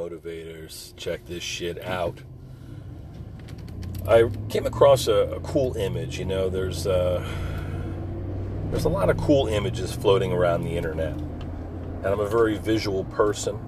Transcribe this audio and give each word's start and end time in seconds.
motivators, 0.00 0.96
check 0.96 1.26
this 1.26 1.42
shit 1.42 1.82
out. 1.84 2.20
I 4.08 4.30
came 4.48 4.64
across 4.64 5.08
a, 5.08 5.12
a 5.12 5.40
cool 5.40 5.76
image. 5.76 6.18
You 6.18 6.24
know, 6.24 6.48
there's 6.48 6.86
uh, 6.86 7.22
there's 8.70 8.86
a 8.86 8.88
lot 8.88 9.10
of 9.10 9.18
cool 9.18 9.46
images 9.46 9.94
floating 9.94 10.32
around 10.32 10.62
the 10.62 10.76
internet, 10.76 11.12
and 11.12 12.06
I'm 12.06 12.20
a 12.20 12.28
very 12.28 12.56
visual 12.56 13.04
person. 13.04 13.58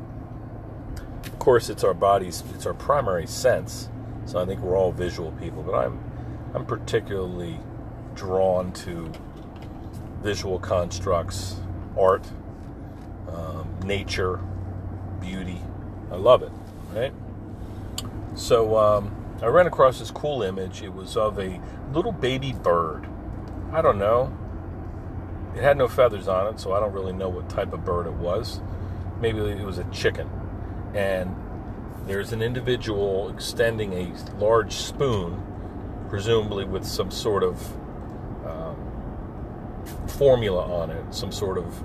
Of 1.25 1.39
course, 1.39 1.69
it's 1.69 1.85
our 1.85 1.95
bodies, 1.95 2.43
it's 2.55 2.67
our 2.67 2.75
primary 2.75 3.27
sense. 3.27 3.89
So 4.25 4.41
I 4.41 4.47
think 4.47 4.61
we're 4.61 4.77
all 4.77 4.93
visual 4.93 5.33
people, 5.33 5.63
but 5.63 5.75
I'm 5.75 6.03
I'm 6.55 6.65
particularly 6.65 7.59
drawn 8.15 8.73
to 8.73 9.13
visual 10.23 10.59
constructs, 10.59 11.57
art, 11.99 12.25
um, 13.29 13.69
nature, 13.85 14.41
beauty. 15.21 15.61
I 16.13 16.17
love 16.17 16.43
it, 16.43 16.53
right? 16.93 17.13
So 18.35 18.77
um, 18.77 19.15
I 19.43 19.47
ran 19.47 19.67
across 19.67 19.99
this 19.99 20.11
cool 20.11 20.43
image. 20.43 20.83
It 20.83 20.93
was 20.93 21.17
of 21.17 21.39
a 21.39 21.59
little 21.93 22.13
baby 22.13 22.53
bird. 22.53 23.09
I 23.73 23.81
don't 23.81 23.99
know. 23.99 24.37
It 25.57 25.63
had 25.63 25.79
no 25.79 25.89
feathers 25.89 26.29
on 26.29 26.53
it, 26.53 26.61
so 26.61 26.75
I 26.75 26.81
don't 26.81 26.93
really 26.93 27.13
know 27.15 27.31
what 27.31 27.49
type 27.49 27.73
of 27.73 27.85
bird 27.85 28.07
it 28.07 28.13
was. 28.13 28.61
Maybe 29.21 29.39
it 29.39 29.65
was 29.65 29.79
a 29.79 29.85
chicken. 29.85 30.29
And 30.95 31.35
there's 32.07 32.33
an 32.33 32.43
individual 32.43 33.31
extending 33.31 33.93
a 33.95 34.13
large 34.39 34.75
spoon, 34.75 35.43
presumably 36.11 36.65
with 36.65 36.85
some 36.85 37.11
sort 37.11 37.43
of 37.43 37.73
um, 38.47 38.77
formula 40.09 40.63
on 40.81 40.91
it, 40.91 41.15
some 41.15 41.33
sort 41.33 41.57
of 41.57 41.83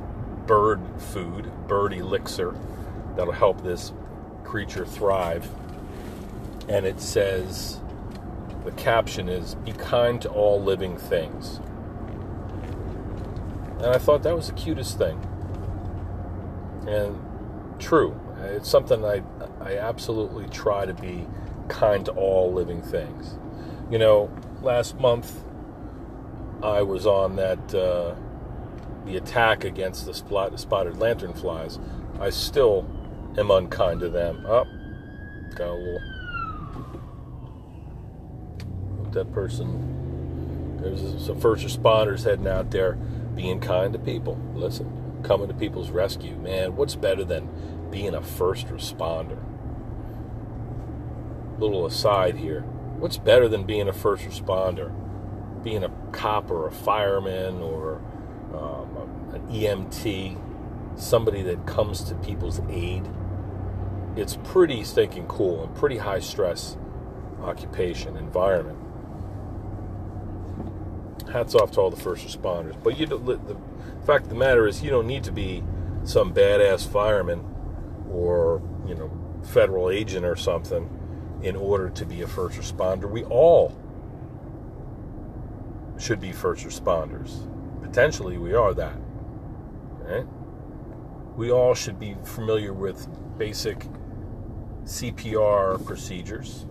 bird 0.48 0.82
food, 0.98 1.49
bird 1.68 1.94
elixir 1.94 2.55
that'll 3.16 3.34
help 3.34 3.63
this 3.63 3.93
creature 4.48 4.85
thrive. 4.85 5.49
And 6.70 6.85
it 6.85 7.01
says, 7.01 7.79
the 8.63 8.71
caption 8.71 9.27
is, 9.29 9.55
Be 9.55 9.73
kind 9.73 10.21
to 10.21 10.29
all 10.29 10.62
living 10.62 10.98
things. 10.98 11.59
And 13.77 13.87
I 13.87 13.98
thought 13.98 14.23
that 14.23 14.35
was 14.35 14.48
the 14.48 14.53
cutest 14.53 14.98
thing. 14.98 15.20
And 16.87 17.20
true. 17.79 18.20
It's 18.41 18.70
something 18.70 19.03
I, 19.03 19.21
I 19.59 19.77
absolutely 19.77 20.48
try 20.48 20.85
to 20.85 20.93
be 20.93 21.27
kind 21.68 22.05
to 22.05 22.12
all 22.12 22.53
living 22.53 22.81
things. 22.81 23.37
You 23.91 23.99
know, 23.99 24.31
last 24.62 24.99
month 24.99 25.43
I 26.63 26.81
was 26.81 27.05
on 27.05 27.35
that, 27.35 27.73
uh, 27.75 28.15
the 29.05 29.18
attack 29.18 29.63
against 29.63 30.05
the 30.05 30.13
spotted 30.13 30.93
lanternflies. 30.93 31.79
I 32.20 32.29
still 32.29 32.90
am 33.38 33.52
unkind 33.52 34.00
to 34.02 34.10
them. 34.10 34.46
Oh, 34.48 34.66
got 35.56 35.70
a 35.70 35.74
little. 35.74 36.02
That 39.12 39.32
person. 39.34 39.96
There's 40.82 41.26
some 41.26 41.40
first 41.40 41.66
responders 41.66 42.24
heading 42.24 42.48
out 42.48 42.72
there 42.72 42.94
being 43.36 43.60
kind 43.60 43.94
to 43.94 44.00
people. 44.00 44.40
Listen, 44.55 45.22
coming 45.24 45.48
to 45.48 45.54
people's 45.54 45.90
rescue. 45.90 46.36
Man, 46.36 46.76
what's 46.76 46.96
better 46.96 47.24
than 47.24 47.50
being 47.90 48.14
a 48.14 48.22
first 48.22 48.68
responder? 48.68 49.44
Little 51.60 51.86
aside 51.86 52.36
here. 52.36 52.62
What's 53.00 53.18
better 53.18 53.48
than 53.48 53.64
being 53.64 53.88
a 53.88 53.94
first 53.94 54.24
responder? 54.24 54.94
Being 55.64 55.84
a 55.84 55.92
cop 56.12 56.52
or 56.52 56.68
a 56.68 56.72
fireman 56.72 57.62
or 57.62 58.02
um, 58.54 59.34
an 59.34 59.48
EMT, 59.48 61.00
somebody 61.00 61.42
that 61.44 61.66
comes 61.66 62.04
to 62.05 62.16
people's 62.16 62.60
aid 62.70 63.08
it's 64.18 64.38
pretty 64.44 64.84
stinking 64.84 65.28
cool 65.28 65.63
and 65.63 65.75
pretty 65.75 65.97
high 65.97 66.19
stress 66.19 66.75
occupation 67.41 68.18
environment. 68.18 68.80
Hats 71.31 71.53
off 71.56 71.72
to 71.72 71.81
all 71.81 71.92
the 71.92 72.02
first 72.02 72.25
responders. 72.25 72.81
But 72.81 72.97
you, 72.97 73.06
the 73.06 73.58
fact 74.06 74.24
of 74.24 74.30
the 74.30 74.36
matter 74.36 74.68
is, 74.68 74.81
you 74.81 74.90
don't 74.90 75.08
need 75.08 75.24
to 75.25 75.31
be 75.31 75.64
some 76.03 76.34
badass 76.34 76.88
fireman 76.88 77.44
or 78.09 78.62
you 78.88 78.96
know 78.96 79.12
federal 79.44 79.90
agent 79.90 80.25
or 80.25 80.36
something 80.36 80.90
in 81.44 81.56
order 81.56 81.90
to 81.90 82.06
be 82.06 82.22
a 82.22 82.28
first 82.28 82.58
responder. 82.58 83.09
We 83.09 83.24
all 83.25 83.78
should 86.00 86.19
be 86.19 86.31
first 86.31 86.66
responders. 86.66 87.47
Potentially, 87.81 88.38
we 88.38 88.53
are 88.53 88.74
that. 88.74 88.97
Right? 90.00 90.25
We 91.36 91.52
all 91.52 91.75
should 91.75 92.00
be 92.00 92.16
familiar 92.24 92.74
with 92.74 93.08
basic 93.38 93.86
CPR 94.88 95.86
procedures. 95.86 96.66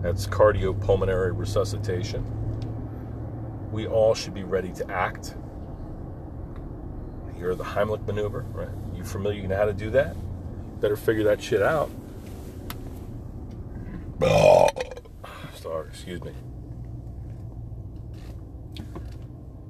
That's 0.00 0.26
cardiopulmonary 0.26 1.36
resuscitation. 1.36 2.24
We 3.70 3.86
all 3.86 4.14
should 4.14 4.32
be 4.32 4.44
ready 4.44 4.72
to 4.72 4.90
act. 4.90 5.34
You're 7.38 7.54
the 7.54 7.64
Heimlich 7.64 8.06
maneuver, 8.06 8.46
right? 8.52 8.70
You 8.94 9.04
familiar? 9.04 9.42
You 9.42 9.48
know 9.48 9.58
how 9.58 9.66
to 9.66 9.74
do 9.74 9.90
that? 9.90 10.16
Better 10.80 10.96
figure 10.96 11.24
that 11.24 11.42
shit 11.42 11.60
out. 11.60 11.90
Sorry, 15.56 15.86
excuse 15.86 16.22
me. 16.24 16.32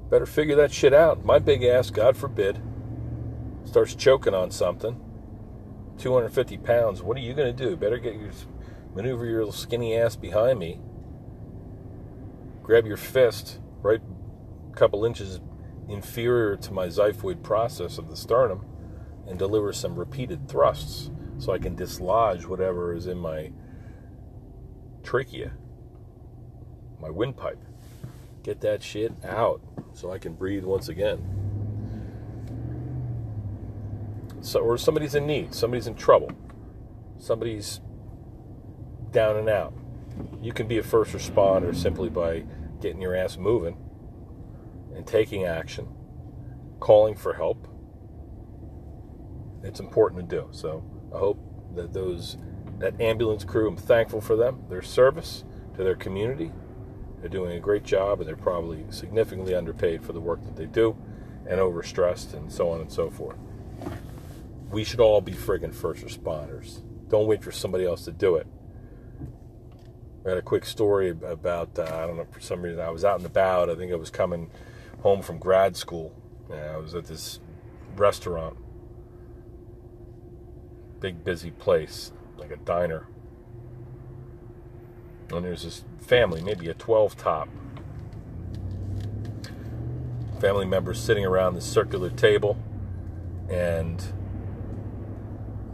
Better 0.09 0.25
figure 0.25 0.55
that 0.55 0.71
shit 0.71 0.93
out. 0.93 1.25
My 1.25 1.39
big 1.39 1.63
ass, 1.63 1.89
God 1.89 2.15
forbid, 2.15 2.57
starts 3.65 3.95
choking 3.95 4.33
on 4.33 4.49
something 4.49 4.97
250 6.01 6.57
pounds, 6.57 7.03
what 7.03 7.15
are 7.15 7.21
you 7.21 7.33
going 7.35 7.55
to 7.55 7.63
do? 7.63 7.77
Better 7.77 7.99
get 7.99 8.15
your 8.15 8.31
maneuver 8.95 9.25
your 9.25 9.39
little 9.39 9.53
skinny 9.53 9.95
ass 9.95 10.15
behind 10.15 10.57
me. 10.57 10.79
Grab 12.63 12.87
your 12.87 12.97
fist 12.97 13.59
right 13.81 14.01
a 14.71 14.75
couple 14.75 15.05
inches 15.05 15.39
inferior 15.87 16.55
to 16.57 16.73
my 16.73 16.87
xiphoid 16.87 17.43
process 17.43 17.99
of 17.99 18.09
the 18.09 18.17
sternum 18.17 18.65
and 19.27 19.37
deliver 19.37 19.71
some 19.71 19.95
repeated 19.95 20.49
thrusts 20.49 21.11
so 21.37 21.53
I 21.53 21.59
can 21.59 21.75
dislodge 21.75 22.45
whatever 22.45 22.95
is 22.95 23.05
in 23.05 23.19
my 23.19 23.51
trachea, 25.03 25.51
my 26.99 27.11
windpipe. 27.11 27.63
Get 28.41 28.61
that 28.61 28.81
shit 28.81 29.13
out 29.23 29.61
so 29.93 30.11
I 30.11 30.17
can 30.17 30.33
breathe 30.33 30.63
once 30.63 30.89
again 30.89 31.40
so, 34.41 34.59
or 34.59 34.77
somebody's 34.77 35.13
in 35.13 35.27
need, 35.27 35.53
somebody's 35.53 35.87
in 35.87 35.95
trouble, 35.95 36.31
somebody's 37.19 37.79
down 39.11 39.37
and 39.37 39.47
out. 39.47 39.73
You 40.41 40.51
can 40.51 40.67
be 40.67 40.79
a 40.79 40.83
first 40.83 41.13
responder 41.13 41.75
simply 41.75 42.09
by 42.09 42.43
getting 42.81 43.01
your 43.01 43.15
ass 43.15 43.37
moving 43.37 43.77
and 44.95 45.05
taking 45.05 45.45
action, 45.45 45.87
calling 46.79 47.15
for 47.15 47.33
help. 47.33 47.67
It's 49.63 49.79
important 49.79 50.27
to 50.27 50.35
do. 50.35 50.47
So 50.51 50.83
I 51.13 51.19
hope 51.19 51.39
that 51.75 51.93
those 51.93 52.37
that 52.79 52.99
ambulance 52.99 53.43
crew, 53.43 53.67
I'm 53.67 53.77
thankful 53.77 54.21
for 54.21 54.35
them, 54.35 54.63
their 54.69 54.81
service 54.81 55.43
to 55.75 55.83
their 55.83 55.95
community. 55.95 56.51
They're 57.19 57.29
doing 57.29 57.55
a 57.55 57.59
great 57.59 57.83
job, 57.83 58.19
and 58.19 58.27
they're 58.27 58.35
probably 58.35 58.85
significantly 58.89 59.53
underpaid 59.53 60.03
for 60.03 60.13
the 60.13 60.19
work 60.19 60.43
that 60.45 60.55
they 60.55 60.65
do, 60.65 60.97
and 61.47 61.59
overstressed, 61.59 62.33
and 62.33 62.51
so 62.51 62.71
on 62.71 62.81
and 62.81 62.91
so 62.91 63.11
forth 63.11 63.37
we 64.71 64.83
should 64.83 64.99
all 64.99 65.21
be 65.21 65.33
friggin' 65.33 65.73
first 65.73 66.03
responders. 66.03 66.81
Don't 67.09 67.27
wait 67.27 67.43
for 67.43 67.51
somebody 67.51 67.85
else 67.85 68.05
to 68.05 68.11
do 68.11 68.35
it. 68.35 68.47
I 70.25 70.29
had 70.29 70.37
a 70.37 70.41
quick 70.41 70.65
story 70.65 71.09
about, 71.09 71.77
uh, 71.77 71.83
I 71.83 72.05
don't 72.07 72.15
know, 72.15 72.27
for 72.31 72.39
some 72.39 72.61
reason 72.61 72.79
I 72.79 72.89
was 72.89 73.03
out 73.03 73.17
and 73.17 73.25
about. 73.25 73.69
I 73.69 73.75
think 73.75 73.91
I 73.91 73.95
was 73.95 74.09
coming 74.09 74.49
home 75.01 75.21
from 75.21 75.39
grad 75.39 75.75
school. 75.75 76.13
I 76.51 76.77
was 76.77 76.95
at 76.95 77.05
this 77.05 77.39
restaurant, 77.95 78.57
big 80.99 81.23
busy 81.23 81.51
place, 81.51 82.11
like 82.37 82.51
a 82.51 82.57
diner. 82.57 83.07
And 85.31 85.43
there's 85.43 85.63
this 85.63 85.83
family, 85.99 86.41
maybe 86.41 86.69
a 86.69 86.73
12 86.73 87.17
top. 87.17 87.49
Family 90.39 90.65
members 90.65 90.99
sitting 90.99 91.25
around 91.25 91.55
the 91.55 91.61
circular 91.61 92.09
table, 92.09 92.57
and 93.49 94.03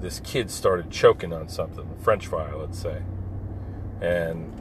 this 0.01 0.19
kid 0.19 0.51
started 0.51 0.91
choking 0.91 1.33
on 1.33 1.49
something, 1.49 1.89
a 1.97 2.03
French 2.03 2.27
fry, 2.27 2.53
let's 2.53 2.79
say, 2.79 3.01
and 4.01 4.51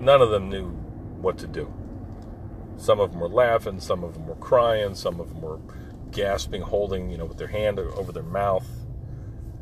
none 0.00 0.20
of 0.20 0.30
them 0.30 0.48
knew 0.48 0.70
what 0.70 1.38
to 1.38 1.46
do. 1.46 1.72
Some 2.76 3.00
of 3.00 3.12
them 3.12 3.20
were 3.20 3.28
laughing, 3.28 3.80
some 3.80 4.02
of 4.02 4.14
them 4.14 4.26
were 4.26 4.34
crying, 4.36 4.94
some 4.94 5.20
of 5.20 5.28
them 5.28 5.40
were 5.40 5.60
gasping, 6.10 6.62
holding, 6.62 7.10
you 7.10 7.18
know, 7.18 7.26
with 7.26 7.38
their 7.38 7.48
hand 7.48 7.78
over 7.78 8.12
their 8.12 8.22
mouth. 8.22 8.66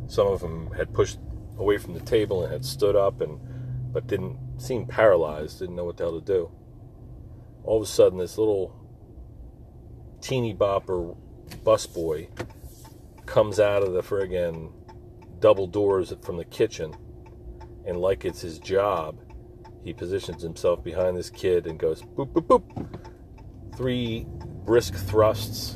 Some 0.06 0.26
of 0.26 0.40
them 0.40 0.72
had 0.72 0.92
pushed 0.92 1.18
away 1.58 1.78
from 1.78 1.94
the 1.94 2.00
table 2.00 2.42
and 2.42 2.52
had 2.52 2.64
stood 2.64 2.96
up 2.96 3.20
and 3.20 3.40
but 3.92 4.06
didn't 4.06 4.38
seem 4.56 4.86
paralyzed, 4.86 5.58
didn't 5.58 5.76
know 5.76 5.84
what 5.84 5.98
the 5.98 6.04
hell 6.04 6.18
to 6.18 6.24
do. 6.24 6.50
All 7.64 7.76
of 7.76 7.82
a 7.82 7.86
sudden, 7.86 8.18
this 8.18 8.38
little 8.38 8.74
teeny 10.20 10.54
bopper 10.54 11.16
busboy 11.62 12.28
comes 13.32 13.58
out 13.58 13.82
of 13.82 13.94
the 13.94 14.02
friggin' 14.02 14.70
double 15.40 15.66
doors 15.66 16.12
from 16.20 16.36
the 16.36 16.44
kitchen, 16.44 16.94
and 17.86 17.96
like 17.96 18.26
it's 18.26 18.42
his 18.42 18.58
job, 18.58 19.18
he 19.82 19.94
positions 19.94 20.42
himself 20.42 20.84
behind 20.84 21.16
this 21.16 21.30
kid 21.30 21.66
and 21.66 21.78
goes 21.78 22.02
boop, 22.02 22.30
boop, 22.30 22.46
boop. 22.46 23.74
Three 23.74 24.26
brisk 24.66 24.92
thrusts 24.92 25.74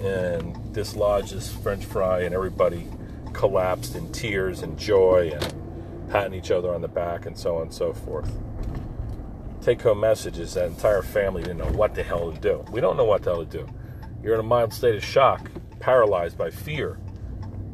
and 0.00 0.72
dislodges 0.72 1.50
French 1.50 1.84
fry, 1.84 2.20
and 2.20 2.32
everybody 2.32 2.86
collapsed 3.32 3.96
in 3.96 4.12
tears 4.12 4.62
and 4.62 4.78
joy 4.78 5.32
and 5.34 6.08
patting 6.08 6.34
each 6.34 6.52
other 6.52 6.72
on 6.72 6.82
the 6.82 6.88
back 6.88 7.26
and 7.26 7.36
so 7.36 7.56
on 7.56 7.62
and 7.62 7.74
so 7.74 7.92
forth. 7.92 8.30
Take 9.60 9.82
home 9.82 9.98
message 9.98 10.38
is 10.38 10.54
that 10.54 10.66
entire 10.66 11.02
family 11.02 11.42
didn't 11.42 11.58
know 11.58 11.72
what 11.72 11.96
the 11.96 12.04
hell 12.04 12.30
to 12.30 12.38
do. 12.38 12.64
We 12.70 12.80
don't 12.80 12.96
know 12.96 13.04
what 13.04 13.24
the 13.24 13.30
hell 13.34 13.44
to 13.44 13.58
do. 13.58 13.66
You're 14.22 14.34
in 14.34 14.40
a 14.40 14.44
mild 14.44 14.72
state 14.72 14.94
of 14.94 15.04
shock, 15.04 15.50
paralyzed 15.80 16.36
by 16.36 16.50
fear 16.50 16.98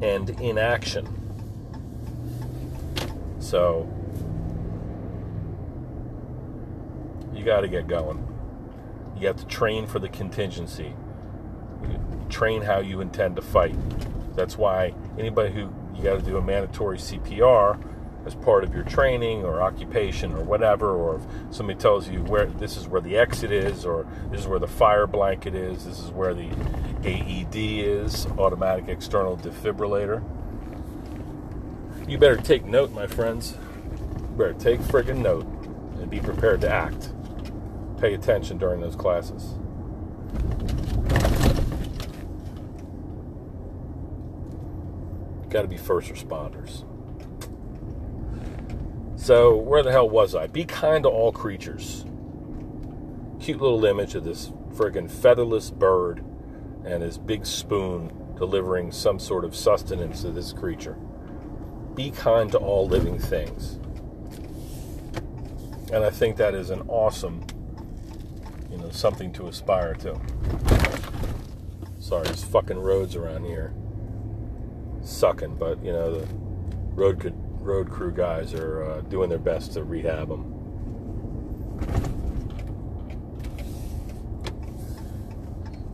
and 0.01 0.29
inaction. 0.41 1.07
So, 3.39 3.89
you 7.33 7.43
got 7.43 7.61
to 7.61 7.67
get 7.67 7.87
going. 7.87 8.27
You 9.17 9.27
have 9.27 9.37
to 9.37 9.45
train 9.45 9.87
for 9.87 9.99
the 9.99 10.09
contingency. 10.09 10.93
train 12.29 12.61
how 12.63 12.79
you 12.79 13.01
intend 13.01 13.35
to 13.35 13.41
fight. 13.41 13.75
That's 14.35 14.57
why 14.57 14.95
anybody 15.19 15.53
who 15.53 15.71
you 15.95 16.03
got 16.03 16.15
to 16.15 16.21
do 16.21 16.37
a 16.37 16.41
mandatory 16.41 16.97
CPR 16.97 17.77
as 18.25 18.35
part 18.35 18.63
of 18.63 18.73
your 18.73 18.83
training 18.83 19.43
or 19.43 19.61
occupation 19.61 20.33
or 20.33 20.43
whatever, 20.43 20.95
or 20.95 21.15
if 21.15 21.55
somebody 21.55 21.77
tells 21.77 22.07
you 22.07 22.21
where 22.23 22.45
this 22.45 22.77
is 22.77 22.87
where 22.87 23.01
the 23.01 23.17
exit 23.17 23.51
is, 23.51 23.85
or 23.85 24.07
this 24.31 24.41
is 24.41 24.47
where 24.47 24.59
the 24.59 24.67
fire 24.67 25.07
blanket 25.07 25.55
is, 25.55 25.85
this 25.85 25.99
is 25.99 26.11
where 26.11 26.33
the 26.33 26.49
AED 27.03 27.55
is, 27.55 28.25
automatic 28.37 28.87
external 28.87 29.37
defibrillator. 29.37 30.23
You 32.07 32.17
better 32.17 32.37
take 32.37 32.65
note, 32.65 32.91
my 32.91 33.07
friends. 33.07 33.57
You 34.17 34.37
better 34.37 34.53
take 34.53 34.79
friggin' 34.81 35.17
note 35.17 35.45
and 35.99 36.09
be 36.09 36.19
prepared 36.19 36.61
to 36.61 36.69
act. 36.69 37.11
Pay 37.99 38.13
attention 38.13 38.57
during 38.57 38.81
those 38.81 38.95
classes. 38.95 39.55
Got 45.49 45.61
to 45.61 45.67
be 45.67 45.77
first 45.77 46.11
responders. 46.11 46.83
So, 49.23 49.55
where 49.55 49.81
the 49.83 49.91
hell 49.93 50.09
was 50.09 50.35
I? 50.35 50.47
Be 50.47 50.65
kind 50.65 51.05
to 51.05 51.09
all 51.09 51.31
creatures. 51.31 52.03
Cute 53.39 53.61
little 53.61 53.85
image 53.85 54.15
of 54.15 54.25
this 54.25 54.51
friggin' 54.73 55.09
featherless 55.09 55.71
bird 55.71 56.21
and 56.83 57.01
his 57.01 57.17
big 57.17 57.45
spoon 57.45 58.11
delivering 58.37 58.91
some 58.91 59.19
sort 59.19 59.45
of 59.45 59.55
sustenance 59.55 60.23
to 60.23 60.31
this 60.31 60.51
creature. 60.51 60.97
Be 61.95 62.11
kind 62.11 62.51
to 62.51 62.57
all 62.57 62.85
living 62.85 63.17
things. 63.17 63.75
And 65.93 66.03
I 66.03 66.09
think 66.09 66.35
that 66.35 66.53
is 66.53 66.69
an 66.69 66.81
awesome, 66.89 67.45
you 68.69 68.77
know, 68.77 68.89
something 68.89 69.31
to 69.35 69.47
aspire 69.47 69.93
to. 69.93 70.19
Sorry, 71.97 72.27
these 72.27 72.43
fucking 72.43 72.77
roads 72.77 73.15
around 73.15 73.45
here 73.45 73.73
sucking, 75.01 75.55
but 75.55 75.81
you 75.81 75.93
know 75.93 76.19
the 76.19 76.27
road 76.93 77.21
could, 77.21 77.35
road 77.63 77.89
crew 77.89 78.11
guys 78.11 78.53
are 78.53 78.83
uh, 78.83 79.01
doing 79.01 79.29
their 79.29 79.39
best 79.39 79.73
to 79.73 79.83
rehab 79.83 80.27
them. 80.27 80.59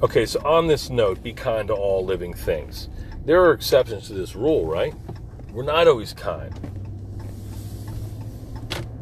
Okay, 0.02 0.26
so 0.26 0.40
on 0.46 0.68
this 0.68 0.90
note, 0.90 1.22
be 1.22 1.34
kind 1.34 1.68
to 1.68 1.74
all 1.74 2.04
living 2.04 2.34
things. 2.34 2.90
There 3.26 3.44
are 3.44 3.52
exceptions 3.52 4.08
to 4.08 4.14
this 4.14 4.36
rule, 4.36 4.66
right? 4.66 4.94
We're 5.52 5.64
not 5.64 5.88
always 5.88 6.14
kind. 6.14 6.54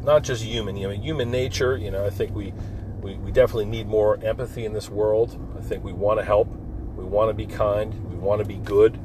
Not 0.02 0.24
just 0.24 0.42
human, 0.42 0.76
you 0.76 0.88
know, 0.88 0.94
human 0.94 1.30
nature, 1.30 1.76
you 1.76 1.90
know, 1.90 2.04
I 2.04 2.10
think 2.10 2.34
we, 2.34 2.52
we, 3.00 3.14
we 3.14 3.30
definitely 3.30 3.66
need 3.66 3.86
more 3.86 4.18
empathy 4.24 4.64
in 4.64 4.72
this 4.72 4.88
world. 4.88 5.38
I 5.56 5.62
think 5.62 5.84
we 5.84 5.92
want 5.92 6.18
to 6.18 6.24
help. 6.24 6.48
We 6.96 7.04
want 7.04 7.30
to 7.30 7.34
be 7.34 7.46
kind. 7.46 7.94
We 8.10 8.16
want 8.16 8.40
to 8.40 8.44
be 8.44 8.56
good 8.56 8.98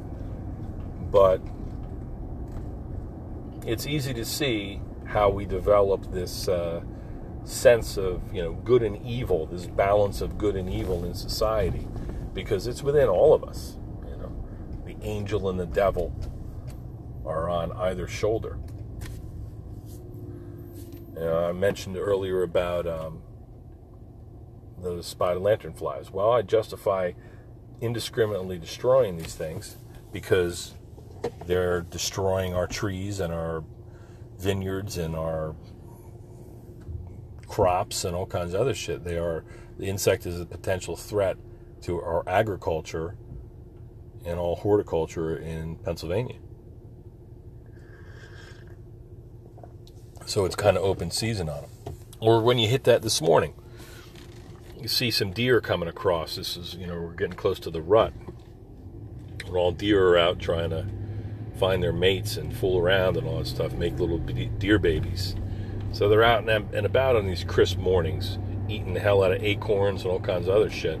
but 1.14 1.40
it's 3.66 3.86
easy 3.86 4.14
to 4.14 4.24
see 4.24 4.80
how 5.06 5.28
we 5.28 5.44
develop 5.44 6.10
this 6.12 6.48
uh, 6.48 6.82
sense 7.44 7.96
of 7.96 8.22
you 8.32 8.42
know 8.42 8.52
good 8.52 8.82
and 8.82 9.04
evil, 9.06 9.46
this 9.46 9.66
balance 9.66 10.20
of 10.20 10.38
good 10.38 10.56
and 10.56 10.68
evil 10.70 11.04
in 11.04 11.14
society, 11.14 11.86
because 12.32 12.66
it's 12.66 12.82
within 12.82 13.08
all 13.08 13.34
of 13.34 13.44
us. 13.44 13.76
You 14.08 14.16
know, 14.16 14.46
the 14.84 14.96
angel 15.02 15.48
and 15.48 15.58
the 15.58 15.66
devil 15.66 16.14
are 17.24 17.48
on 17.48 17.72
either 17.72 18.06
shoulder. 18.06 18.58
You 21.14 21.20
know, 21.20 21.44
I 21.48 21.52
mentioned 21.52 21.96
earlier 21.96 22.42
about 22.42 22.86
um, 22.86 23.22
the 24.82 25.02
spider 25.02 25.40
lantern 25.40 25.72
flies. 25.72 26.10
Well, 26.10 26.30
I 26.32 26.42
justify 26.42 27.12
indiscriminately 27.80 28.58
destroying 28.58 29.16
these 29.16 29.34
things 29.34 29.76
because 30.12 30.74
they're 31.46 31.82
destroying 31.82 32.54
our 32.54 32.66
trees 32.66 33.20
and 33.20 33.32
our 33.32 33.64
vineyards 34.38 34.98
and 34.98 35.14
our 35.14 35.54
crops 37.46 38.04
and 38.04 38.16
all 38.16 38.26
kinds 38.26 38.54
of 38.54 38.60
other 38.60 38.74
shit. 38.74 39.04
They 39.04 39.16
are 39.16 39.44
the 39.78 39.86
insect 39.86 40.26
is 40.26 40.40
a 40.40 40.46
potential 40.46 40.96
threat 40.96 41.36
to 41.82 42.00
our 42.00 42.22
agriculture 42.28 43.16
and 44.24 44.38
all 44.38 44.56
horticulture 44.56 45.36
in 45.36 45.76
Pennsylvania. 45.76 46.36
So 50.26 50.44
it's 50.44 50.56
kind 50.56 50.76
of 50.76 50.82
open 50.82 51.10
season 51.10 51.48
on 51.48 51.62
them. 51.62 51.70
Or 52.20 52.40
when 52.40 52.58
you 52.58 52.68
hit 52.68 52.84
that 52.84 53.02
this 53.02 53.20
morning, 53.20 53.54
you 54.80 54.88
see 54.88 55.10
some 55.10 55.32
deer 55.32 55.60
coming 55.60 55.88
across. 55.88 56.36
This 56.36 56.56
is, 56.56 56.74
you 56.74 56.86
know, 56.86 57.00
we're 57.00 57.12
getting 57.12 57.36
close 57.36 57.58
to 57.60 57.70
the 57.70 57.82
rut. 57.82 58.12
All 59.52 59.72
deer 59.72 60.08
are 60.08 60.18
out 60.18 60.38
trying 60.38 60.70
to 60.70 60.86
find 61.56 61.82
their 61.82 61.92
mates 61.92 62.36
and 62.36 62.54
fool 62.54 62.78
around 62.78 63.16
and 63.16 63.26
all 63.26 63.38
that 63.38 63.46
stuff, 63.46 63.72
make 63.72 63.98
little 63.98 64.18
deer 64.18 64.78
babies. 64.78 65.34
So 65.92 66.08
they're 66.08 66.24
out 66.24 66.48
and 66.48 66.86
about 66.86 67.16
on 67.16 67.26
these 67.26 67.44
crisp 67.44 67.78
mornings, 67.78 68.38
eating 68.68 68.94
the 68.94 69.00
hell 69.00 69.22
out 69.22 69.32
of 69.32 69.42
acorns 69.42 70.02
and 70.02 70.10
all 70.10 70.20
kinds 70.20 70.48
of 70.48 70.54
other 70.54 70.70
shit. 70.70 70.98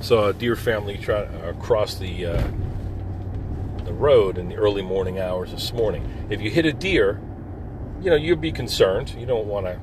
So 0.00 0.26
a 0.26 0.32
deer 0.32 0.54
family 0.54 0.98
try 0.98 1.24
uh, 1.24 1.50
across 1.50 1.96
the 1.96 2.26
uh, 2.26 2.48
the 3.84 3.92
road 3.92 4.38
in 4.38 4.48
the 4.48 4.54
early 4.54 4.82
morning 4.82 5.18
hours 5.18 5.50
this 5.50 5.72
morning. 5.72 6.26
If 6.30 6.40
you 6.40 6.50
hit 6.50 6.66
a 6.66 6.72
deer, 6.72 7.20
you 8.00 8.10
know 8.10 8.16
you'd 8.16 8.40
be 8.40 8.52
concerned. 8.52 9.14
You 9.18 9.26
don't 9.26 9.46
want 9.46 9.66
to 9.66 9.80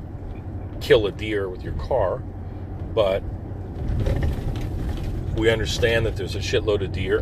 kill 0.80 1.08
a 1.08 1.12
deer 1.12 1.50
with 1.50 1.64
your 1.64 1.74
car, 1.74 2.20
but 2.94 3.24
we 5.36 5.50
understand 5.50 6.06
that 6.06 6.16
there's 6.16 6.36
a 6.36 6.40
shitload 6.40 6.84
of 6.84 6.92
deer 6.92 7.20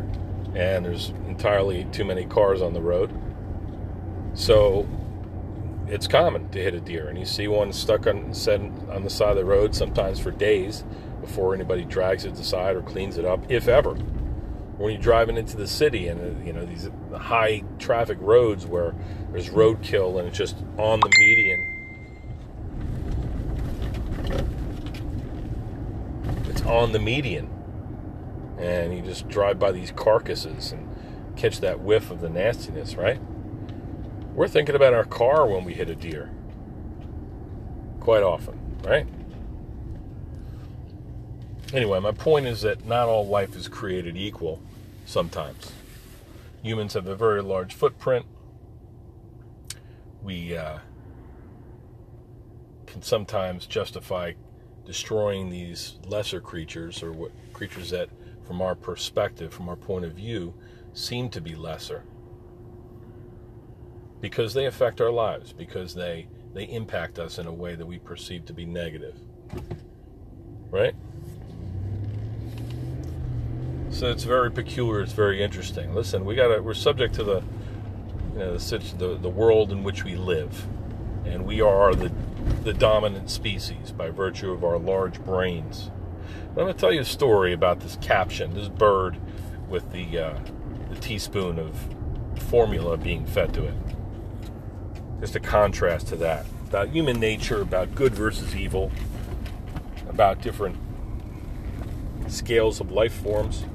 and 0.53 0.85
there's 0.85 1.13
entirely 1.41 1.85
too 1.85 2.05
many 2.05 2.23
cars 2.23 2.61
on 2.61 2.71
the 2.71 2.81
road. 2.81 3.11
So 4.35 4.87
it's 5.87 6.05
common 6.07 6.49
to 6.49 6.61
hit 6.61 6.75
a 6.75 6.79
deer, 6.79 7.07
and 7.07 7.17
you 7.17 7.25
see 7.25 7.47
one 7.47 7.73
stuck 7.73 8.05
on 8.05 8.31
set 8.31 8.61
on 8.61 9.03
the 9.03 9.09
side 9.09 9.31
of 9.31 9.37
the 9.37 9.45
road 9.45 9.73
sometimes 9.73 10.19
for 10.19 10.29
days 10.29 10.83
before 11.19 11.55
anybody 11.55 11.83
drags 11.83 12.25
it 12.25 12.33
aside 12.33 12.75
or 12.75 12.83
cleans 12.83 13.17
it 13.17 13.25
up, 13.25 13.43
if 13.49 13.67
ever. 13.67 13.95
When 14.77 14.93
you're 14.93 15.01
driving 15.01 15.35
into 15.35 15.57
the 15.57 15.65
city 15.65 16.07
and 16.09 16.21
uh, 16.21 16.45
you 16.45 16.53
know 16.53 16.63
these 16.63 16.89
high 17.15 17.63
traffic 17.79 18.19
roads 18.21 18.67
where 18.67 18.93
there's 19.31 19.49
roadkill 19.49 20.19
and 20.19 20.27
it's 20.27 20.37
just 20.37 20.57
on 20.77 20.99
the 20.99 21.09
median. 21.19 21.59
It's 26.49 26.61
on 26.61 26.91
the 26.91 26.99
median 26.99 27.49
and 28.59 28.95
you 28.95 29.01
just 29.01 29.27
drive 29.27 29.57
by 29.57 29.71
these 29.71 29.91
carcasses 29.91 30.71
and 30.71 30.90
catch 31.35 31.59
that 31.61 31.79
whiff 31.79 32.11
of 32.11 32.21
the 32.21 32.29
nastiness, 32.29 32.95
right? 32.95 33.19
We're 34.33 34.47
thinking 34.47 34.75
about 34.75 34.93
our 34.93 35.03
car 35.03 35.45
when 35.47 35.65
we 35.65 35.73
hit 35.73 35.89
a 35.89 35.95
deer. 35.95 36.31
Quite 37.99 38.23
often, 38.23 38.59
right? 38.83 39.07
Anyway, 41.73 41.99
my 41.99 42.11
point 42.11 42.47
is 42.47 42.61
that 42.61 42.85
not 42.85 43.07
all 43.07 43.25
life 43.25 43.55
is 43.55 43.67
created 43.67 44.17
equal 44.17 44.61
sometimes. 45.05 45.71
Humans 46.63 46.93
have 46.93 47.07
a 47.07 47.15
very 47.15 47.41
large 47.41 47.73
footprint. 47.73 48.25
We 50.21 50.55
uh, 50.55 50.79
can 52.85 53.01
sometimes 53.01 53.65
justify 53.65 54.33
destroying 54.85 55.49
these 55.49 55.95
lesser 56.05 56.41
creatures 56.41 57.01
or 57.01 57.11
what 57.11 57.31
creatures 57.53 57.89
that 57.91 58.09
from 58.45 58.61
our 58.61 58.75
perspective, 58.75 59.53
from 59.53 59.69
our 59.69 59.75
point 59.75 60.03
of 60.03 60.13
view, 60.13 60.53
seem 60.93 61.29
to 61.29 61.41
be 61.41 61.55
lesser 61.55 62.03
because 64.19 64.53
they 64.53 64.65
affect 64.65 65.01
our 65.01 65.11
lives, 65.11 65.51
because 65.51 65.95
they, 65.95 66.27
they 66.53 66.65
impact 66.65 67.17
us 67.17 67.39
in 67.39 67.47
a 67.47 67.53
way 67.53 67.75
that 67.75 67.85
we 67.85 67.97
perceive 67.97 68.45
to 68.45 68.53
be 68.53 68.65
negative. 68.65 69.17
Right? 70.69 70.95
So 73.89 74.09
it's 74.09 74.23
very 74.23 74.51
peculiar. 74.51 75.01
It's 75.01 75.11
very 75.11 75.43
interesting. 75.43 75.93
Listen, 75.93 76.23
we 76.23 76.33
got 76.33 76.47
to. 76.47 76.61
We're 76.61 76.73
subject 76.73 77.13
to 77.15 77.23
the, 77.25 77.43
you 78.33 78.39
know, 78.39 78.57
the, 78.57 78.77
the 78.97 79.17
the 79.17 79.29
world 79.29 79.73
in 79.73 79.83
which 79.83 80.05
we 80.05 80.15
live, 80.15 80.65
and 81.25 81.45
we 81.45 81.59
are 81.59 81.93
the 81.93 82.09
the 82.63 82.73
dominant 82.73 83.29
species 83.29 83.91
by 83.91 84.09
virtue 84.09 84.51
of 84.51 84.63
our 84.63 84.79
large 84.79 85.21
brains. 85.23 85.91
I'm 86.49 86.55
going 86.55 86.73
to 86.73 86.73
tell 86.73 86.93
you 86.93 87.01
a 87.01 87.05
story 87.05 87.51
about 87.51 87.81
this 87.81 87.97
caption. 88.01 88.53
This 88.53 88.69
bird 88.69 89.17
with 89.67 89.91
the 89.91 90.17
uh, 90.17 90.39
the 90.93 90.99
teaspoon 90.99 91.57
of 91.57 91.75
formula 92.49 92.97
being 92.97 93.25
fed 93.25 93.53
to 93.53 93.65
it. 93.65 93.73
Just 95.19 95.35
a 95.35 95.39
contrast 95.39 96.07
to 96.07 96.15
that 96.17 96.45
about 96.71 96.87
human 96.87 97.19
nature, 97.19 97.61
about 97.61 97.93
good 97.95 98.15
versus 98.15 98.55
evil, 98.55 98.93
about 100.07 100.41
different 100.41 100.77
scales 102.27 102.79
of 102.79 102.91
life 102.91 103.11
forms 103.11 103.65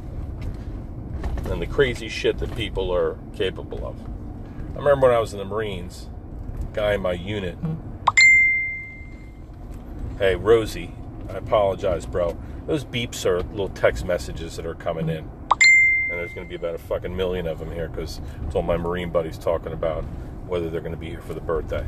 and 1.44 1.61
the 1.61 1.66
crazy 1.66 2.08
shit 2.08 2.38
that 2.38 2.56
people 2.56 2.90
are 2.90 3.18
capable 3.37 3.87
of. 3.87 4.00
I 4.75 4.78
remember 4.78 5.08
when 5.08 5.14
I 5.14 5.20
was 5.20 5.35
in 5.35 5.38
the 5.38 5.44
Marines, 5.44 6.08
guy 6.73 6.94
in 6.94 7.02
my 7.02 7.12
unit, 7.12 7.58
hey, 10.18 10.37
Rosie, 10.37 10.94
I 11.28 11.35
apologize, 11.35 12.06
bro. 12.06 12.35
Those 12.66 12.82
beeps 12.82 13.26
are 13.26 13.42
little 13.42 13.68
text 13.68 14.06
messages 14.06 14.56
that 14.56 14.64
are 14.64 14.75
coming 14.75 15.11
in. 15.11 15.30
And 16.08 16.18
there's 16.18 16.32
going 16.32 16.46
to 16.46 16.48
be 16.48 16.54
about 16.54 16.75
a 16.75 16.78
fucking 16.78 17.16
million 17.16 17.46
of 17.46 17.58
them 17.58 17.72
here 17.72 17.88
because 17.88 18.20
it's 18.46 18.54
all 18.54 18.62
my 18.62 18.76
Marine 18.76 19.10
buddies 19.10 19.38
talking 19.38 19.72
about 19.72 20.02
whether 20.46 20.70
they're 20.70 20.80
going 20.80 20.92
to 20.92 20.98
be 20.98 21.10
here 21.10 21.20
for 21.20 21.34
the 21.34 21.40
birthday. 21.40 21.84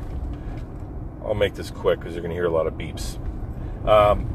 I'll 1.25 1.34
make 1.34 1.54
this 1.54 1.70
quick 1.70 2.00
because 2.00 2.14
you're 2.14 2.22
going 2.22 2.30
to 2.30 2.37
hear 2.37 2.46
a 2.46 2.50
lot 2.50 2.66
of 2.66 2.75
beeps. 2.75 3.18
Um, 3.87 4.34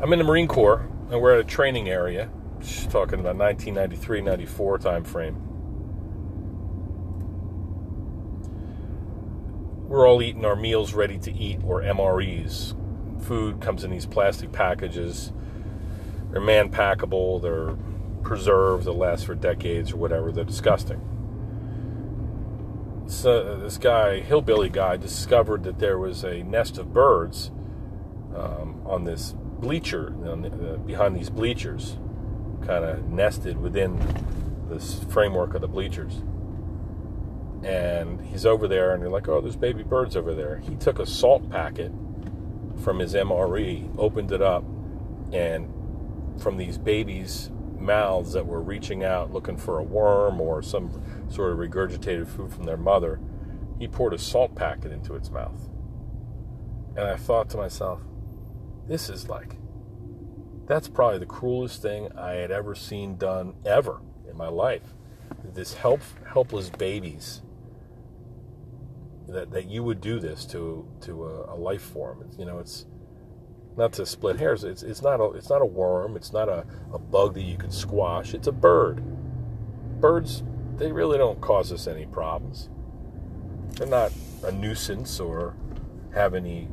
I'm 0.00 0.12
in 0.12 0.18
the 0.18 0.24
Marine 0.24 0.48
Corps 0.48 0.88
and 1.10 1.20
we're 1.20 1.34
at 1.34 1.40
a 1.40 1.44
training 1.44 1.88
area 1.88 2.30
She's 2.64 2.86
talking 2.86 3.18
about 3.18 3.36
1993, 3.36 4.20
94 4.20 4.78
time 4.78 5.04
frame. 5.04 5.36
We're 9.88 10.08
all 10.08 10.22
eating 10.22 10.44
our 10.44 10.56
meals 10.56 10.94
ready 10.94 11.18
to 11.18 11.32
eat, 11.32 11.60
or 11.64 11.82
MREs. 11.82 12.74
Food 13.22 13.60
comes 13.60 13.84
in 13.84 13.90
these 13.90 14.06
plastic 14.06 14.52
packages. 14.52 15.32
They're 16.30 16.40
man 16.40 16.70
packable, 16.70 17.42
they're 17.42 17.76
preserved, 18.22 18.84
they'll 18.84 18.96
last 18.96 19.26
for 19.26 19.34
decades 19.34 19.92
or 19.92 19.96
whatever. 19.96 20.32
They're 20.32 20.44
disgusting. 20.44 21.00
So 23.06 23.58
this 23.58 23.78
guy, 23.78 24.20
hillbilly 24.20 24.68
guy, 24.68 24.96
discovered 24.96 25.64
that 25.64 25.78
there 25.78 25.98
was 25.98 26.24
a 26.24 26.42
nest 26.42 26.78
of 26.78 26.94
birds 26.94 27.50
um, 28.34 28.80
on 28.86 29.04
this 29.04 29.34
bleacher, 29.60 30.14
uh, 30.24 30.76
behind 30.78 31.16
these 31.16 31.30
bleachers 31.30 31.98
kind 32.66 32.84
of 32.84 33.08
nested 33.08 33.58
within 33.58 34.00
this 34.68 35.04
framework 35.04 35.54
of 35.54 35.60
the 35.60 35.68
bleachers. 35.68 36.22
And 37.62 38.20
he's 38.20 38.46
over 38.46 38.66
there, 38.66 38.92
and 38.92 39.02
you're 39.02 39.10
like, 39.10 39.28
oh, 39.28 39.40
there's 39.40 39.56
baby 39.56 39.82
birds 39.82 40.16
over 40.16 40.34
there. 40.34 40.58
He 40.58 40.74
took 40.76 40.98
a 40.98 41.06
salt 41.06 41.48
packet 41.50 41.92
from 42.82 42.98
his 42.98 43.14
MRE, 43.14 43.94
opened 43.98 44.32
it 44.32 44.42
up, 44.42 44.64
and 45.32 45.72
from 46.40 46.56
these 46.56 46.78
babies' 46.78 47.50
mouths 47.82 48.32
that 48.32 48.46
were 48.46 48.62
reaching 48.62 49.04
out 49.04 49.32
looking 49.32 49.56
for 49.56 49.78
a 49.78 49.82
worm 49.82 50.40
or 50.40 50.62
some 50.62 51.02
sort 51.28 51.52
of 51.52 51.58
regurgitated 51.58 52.28
food 52.28 52.52
from 52.52 52.64
their 52.64 52.76
mother, 52.76 53.20
he 53.78 53.88
poured 53.88 54.14
a 54.14 54.18
salt 54.18 54.54
packet 54.54 54.92
into 54.92 55.14
its 55.14 55.30
mouth. 55.30 55.68
And 56.96 57.06
I 57.06 57.16
thought 57.16 57.50
to 57.50 57.56
myself, 57.56 58.00
this 58.86 59.08
is 59.08 59.28
like 59.28 59.56
that's 60.66 60.88
probably 60.88 61.18
the 61.18 61.26
cruelest 61.26 61.82
thing 61.82 62.10
I 62.16 62.32
had 62.32 62.50
ever 62.50 62.74
seen 62.74 63.16
done 63.16 63.54
ever 63.66 64.00
in 64.30 64.36
my 64.36 64.48
life. 64.48 64.94
This 65.44 65.74
help, 65.74 66.00
helpless 66.32 66.70
babies 66.70 67.42
that, 69.28 69.50
that 69.50 69.66
you 69.66 69.82
would 69.82 70.00
do 70.00 70.20
this 70.20 70.44
to 70.46 70.86
to 71.02 71.24
a, 71.24 71.54
a 71.54 71.56
life 71.56 71.82
form. 71.82 72.30
You 72.38 72.44
know, 72.44 72.58
it's 72.58 72.86
not 73.76 73.92
to 73.94 74.06
split 74.06 74.38
hairs. 74.38 74.64
It's 74.64 74.82
it's 74.82 75.02
not 75.02 75.20
a 75.20 75.30
it's 75.32 75.48
not 75.48 75.62
a 75.62 75.66
worm. 75.66 76.16
It's 76.16 76.32
not 76.32 76.48
a, 76.48 76.64
a 76.92 76.98
bug 76.98 77.34
that 77.34 77.42
you 77.42 77.56
can 77.56 77.70
squash. 77.70 78.34
It's 78.34 78.46
a 78.46 78.52
bird. 78.52 79.02
Birds 80.00 80.42
they 80.76 80.90
really 80.90 81.18
don't 81.18 81.40
cause 81.40 81.70
us 81.72 81.86
any 81.86 82.06
problems. 82.06 82.68
They're 83.76 83.86
not 83.86 84.12
a 84.42 84.52
nuisance 84.52 85.20
or 85.20 85.54
have 86.14 86.34
any 86.34 86.68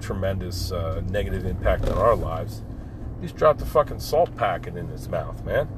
tremendous 0.00 0.72
uh, 0.72 1.02
negative 1.08 1.46
impact 1.46 1.88
on 1.88 1.98
our 1.98 2.14
lives. 2.14 2.62
He's 3.20 3.32
dropped 3.32 3.60
a 3.62 3.66
fucking 3.66 4.00
salt 4.00 4.34
packet 4.36 4.76
in 4.76 4.88
his 4.88 5.08
mouth, 5.08 5.44
man. 5.44 5.68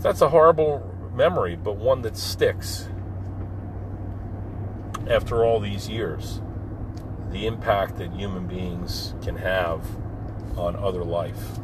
That's 0.00 0.20
a 0.20 0.28
horrible 0.28 1.10
memory, 1.14 1.56
but 1.56 1.76
one 1.76 2.02
that 2.02 2.16
sticks 2.16 2.88
after 5.10 5.44
all 5.44 5.58
these 5.58 5.88
years. 5.88 6.40
The 7.30 7.46
impact 7.46 7.96
that 7.96 8.12
human 8.12 8.46
beings 8.46 9.14
can 9.22 9.36
have 9.36 9.84
on 10.56 10.76
other 10.76 11.04
life 11.04 11.58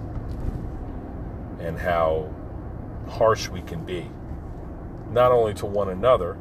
and 1.60 1.78
how 1.78 2.34
harsh 3.08 3.48
we 3.48 3.62
can 3.62 3.84
be, 3.84 4.10
not 5.10 5.32
only 5.32 5.54
to 5.54 5.66
one 5.66 5.88
another, 5.88 6.34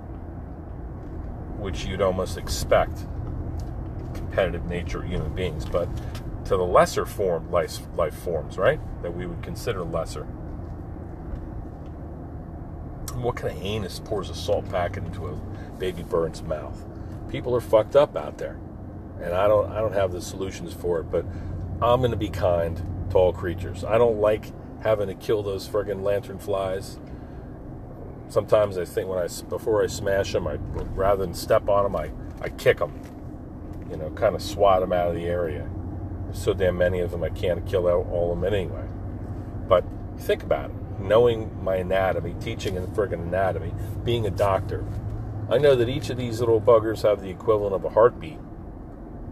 which 1.58 1.86
you'd 1.86 2.02
almost 2.02 2.38
expect 2.38 3.06
competitive 4.14 4.66
nature 4.66 5.04
of 5.04 5.08
human 5.08 5.34
beings, 5.34 5.66
but 5.66 5.88
to 6.46 6.58
the 6.58 6.66
lesser 6.66 7.06
form 7.06 7.52
life, 7.52 7.80
life 7.96 8.16
forms, 8.16 8.58
right? 8.58 8.80
That 9.02 9.16
we 9.16 9.26
would 9.26 9.42
consider 9.42 9.84
lesser. 9.84 10.24
What 13.16 13.38
kind 13.38 13.58
of 13.58 13.64
anus 13.64 14.00
pours 14.00 14.30
a 14.30 14.36
salt 14.36 14.70
packet 14.70 15.06
into 15.06 15.28
a 15.28 15.36
baby 15.80 16.04
bird's 16.04 16.44
mouth? 16.44 16.84
People 17.36 17.54
are 17.56 17.62
fucked 17.62 17.98
up 17.98 18.16
out 18.16 18.38
there, 18.38 18.58
and 19.22 19.34
I 19.34 19.48
don't 19.48 19.70
I 19.70 19.82
don't 19.82 19.94
have 19.94 20.14
the 20.14 20.22
solutions 20.22 20.74
for 20.74 21.02
it. 21.02 21.12
But 21.12 21.26
I'm 21.82 22.00
going 22.00 22.12
to 22.12 22.18
be 22.18 22.30
kind 22.30 22.82
to 23.10 23.18
all 23.18 23.34
creatures. 23.34 23.84
I 23.84 23.98
don't 23.98 24.22
like 24.22 24.54
having 24.82 25.08
to 25.10 25.16
kill 25.16 25.44
those 25.44 25.68
friggin' 25.68 26.02
lantern 26.02 26.40
flies. 26.40 26.98
Sometimes 28.30 28.78
I 28.78 28.86
think 28.86 29.10
when 29.10 29.20
I 29.20 29.28
before 29.50 29.84
I 29.84 29.88
smash 29.88 30.32
them, 30.32 30.48
I 30.48 30.56
rather 30.96 31.26
than 31.26 31.34
step 31.34 31.68
on 31.68 31.84
them, 31.84 31.96
I 31.98 32.12
I 32.42 32.48
kick 32.48 32.78
them 32.78 32.94
you 33.90 33.98
know, 33.98 34.10
kind 34.12 34.36
of 34.36 34.42
swat 34.42 34.82
them 34.82 34.94
out 34.94 35.10
of 35.10 35.16
the 35.16 35.26
area. 35.26 35.70
There's 36.26 36.42
so 36.42 36.54
damn 36.54 36.78
many 36.78 37.00
of 37.00 37.12
them, 37.12 37.24
I 37.24 37.30
can't 37.30 37.66
kill 37.66 37.88
out 37.88 38.08
all 38.08 38.32
of 38.32 38.42
them 38.42 38.54
anyway. 38.54 38.86
But 39.68 39.84
think 40.18 40.44
about 40.44 40.72
it. 40.72 40.76
Knowing 41.00 41.64
my 41.64 41.76
anatomy, 41.76 42.36
teaching 42.40 42.76
in 42.76 42.88
friggin' 42.88 43.22
anatomy, 43.22 43.74
being 44.04 44.26
a 44.26 44.32
doctor, 44.32 44.86
I 45.50 45.60
know 45.60 45.76
that 45.76 45.88
each 45.88 46.10
of 46.10 46.18
these 46.18 46.40
little 46.40 46.60
buggers 46.60 47.04
have 47.04 47.22
the 47.22 47.30
equivalent 47.30 47.76
of 47.76 47.86
a 47.86 47.90
heartbeat, 47.90 48.40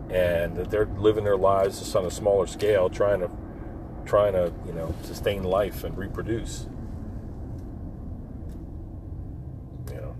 and 0.09 0.55
that 0.55 0.69
they're 0.69 0.85
living 0.85 1.23
their 1.23 1.37
lives 1.37 1.79
just 1.79 1.95
on 1.95 2.05
a 2.05 2.11
smaller 2.11 2.45
scale, 2.45 2.89
trying 2.89 3.21
to, 3.21 3.31
trying 4.05 4.33
to, 4.33 4.53
you 4.65 4.73
know, 4.73 4.93
sustain 5.01 5.43
life 5.43 5.83
and 5.83 5.97
reproduce. 5.97 6.67
You 9.89 9.95
know, 9.95 10.15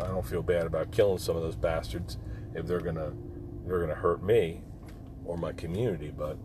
I 0.00 0.06
don't 0.06 0.26
feel 0.26 0.42
bad 0.42 0.64
about 0.64 0.90
killing 0.90 1.18
some 1.18 1.36
of 1.36 1.42
those 1.42 1.56
bastards 1.56 2.16
if 2.54 2.66
they're 2.66 2.80
gonna 2.80 3.12
they're 3.66 3.80
gonna 3.80 3.94
hurt 3.94 4.22
me 4.22 4.62
or 5.26 5.36
my 5.36 5.52
community, 5.52 6.10
but 6.16 6.38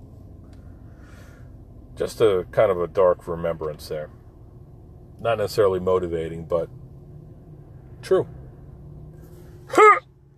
just 1.96 2.20
a 2.20 2.46
kind 2.52 2.72
of 2.72 2.82
a 2.82 2.88
dark 2.88 3.26
remembrance 3.26 3.88
there. 3.88 4.10
Not 5.22 5.38
necessarily 5.38 5.80
motivating, 5.80 6.44
but 6.44 6.70
true. 8.04 8.28